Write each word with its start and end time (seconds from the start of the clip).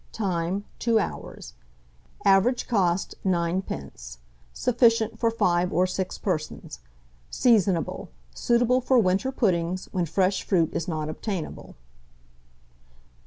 Time. 0.13 0.65
2 0.79 0.97
hours. 0.97 1.53
Average 2.25 2.67
cost, 2.67 3.13
9d. 3.23 4.17
Sufficient 4.51 5.19
for 5.19 5.29
5 5.29 5.71
or 5.71 5.85
6 5.85 6.17
persons. 6.17 6.79
Seasonable. 7.29 8.09
Suitable 8.33 8.81
for 8.81 8.97
winter 8.97 9.31
puddings, 9.31 9.89
when 9.91 10.07
fresh 10.07 10.41
fruit 10.41 10.71
is 10.73 10.87
not 10.87 11.07
obtainable. 11.07 11.75